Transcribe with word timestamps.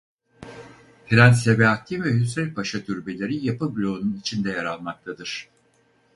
Prens 1.09 1.43
Sebahattin 1.43 2.03
ve 2.03 2.13
Hüsrev 2.13 2.53
Paşa 2.53 2.83
türbeleri 2.83 3.45
yapı 3.45 3.75
bloğunun 3.75 4.17
içinde 4.19 4.49
yer 4.49 4.65
almaktadır. 4.65 5.49